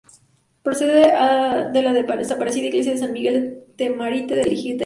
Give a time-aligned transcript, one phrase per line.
[0.63, 0.99] Procede
[1.71, 4.79] de la desaparecida iglesia de San Miguel de Tamarite de Litera.